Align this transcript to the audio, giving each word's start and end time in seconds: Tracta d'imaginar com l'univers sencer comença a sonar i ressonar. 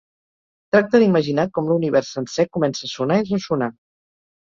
Tracta 0.75 1.01
d'imaginar 1.03 1.45
com 1.59 1.71
l'univers 1.73 2.11
sencer 2.17 2.49
comença 2.59 2.91
a 2.91 2.93
sonar 2.97 3.23
i 3.27 3.31
ressonar. 3.33 3.73